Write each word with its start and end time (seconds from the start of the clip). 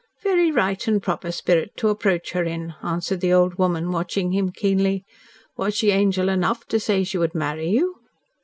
"Very 0.23 0.49
right 0.49 0.87
and 0.87 0.99
proper 0.99 1.31
spirit 1.31 1.77
to 1.77 1.89
approach 1.89 2.31
her 2.31 2.43
in," 2.43 2.73
answered 2.81 3.21
the 3.21 3.31
old 3.33 3.59
woman, 3.59 3.91
watching 3.91 4.31
him 4.31 4.51
keenly. 4.51 5.05
"Was 5.57 5.75
she 5.75 5.91
angel 5.91 6.27
enough 6.27 6.65
to 6.69 6.79
say 6.79 7.03
she 7.03 7.19
would 7.19 7.35
marry 7.35 7.69
you?" 7.69 7.97